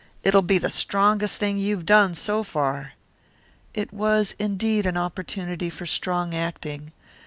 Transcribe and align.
It'll 0.23 0.41
be 0.41 0.57
the 0.57 0.71
strongest 0.71 1.37
thing 1.39 1.59
you've 1.59 1.85
done, 1.85 2.15
so 2.15 2.43
far." 2.43 2.93
It 3.75 3.93
was 3.93 4.33
indeed 4.39 4.87
an 4.87 4.97
opportunity 4.97 5.69
for 5.69 5.85
strong 5.85 6.33
acting. 6.33 6.91